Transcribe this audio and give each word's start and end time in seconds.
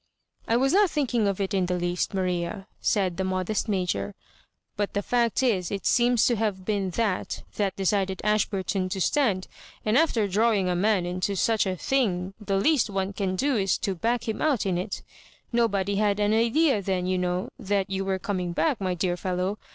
"I 0.53 0.57
was 0.57 0.73
not 0.73 0.89
thinking 0.89 1.27
of 1.27 1.39
it 1.39 1.53
in 1.53 1.67
the 1.67 1.77
least, 1.77 2.15
Maria," 2.15 2.65
said 2.79 3.17
the 3.17 3.23
modest 3.23 3.69
Major;" 3.69 4.15
but 4.75 4.95
the 4.95 5.03
fact 5.03 5.43
is, 5.43 5.69
it 5.69 5.85
seems 5.85 6.25
to 6.25 6.35
have 6.37 6.65
been 6.65 6.89
that 6.97 7.43
that 7.57 7.75
decided 7.75 8.19
Ashburton 8.23 8.89
to 8.89 8.99
stand; 8.99 9.47
and 9.85 9.95
after 9.95 10.27
drawing 10.27 10.67
a 10.67 10.75
man 10.75 11.05
into 11.05 11.35
such 11.35 11.67
a 11.67 11.75
thing 11.77 12.33
the 12.41 12.57
least 12.57 12.89
one 12.89 13.13
can 13.13 13.35
do 13.35 13.55
is 13.57 13.77
to 13.77 13.93
back 13.93 14.27
him 14.27 14.41
out 14.41 14.65
in 14.65 14.79
it 14.79 15.03
Nobody 15.53 15.97
had 15.97 16.19
an 16.19 16.33
idea 16.33 16.81
then, 16.81 17.05
you 17.05 17.19
know, 17.19 17.49
that 17.59 17.87
you 17.91 18.03
were 18.03 18.17
coming 18.17 18.53
back, 18.53 18.81
my 18.81 18.95
dear 18.95 19.15
fellow. 19.15 19.59